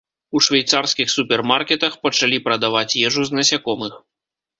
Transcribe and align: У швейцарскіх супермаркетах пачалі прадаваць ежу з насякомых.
У 0.37 0.39
швейцарскіх 0.45 1.09
супермаркетах 1.15 1.97
пачалі 2.05 2.37
прадаваць 2.47 2.97
ежу 3.09 3.27
з 3.29 3.39
насякомых. 3.41 3.93